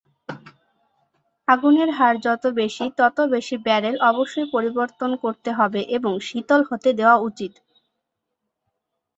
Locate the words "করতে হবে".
5.23-5.81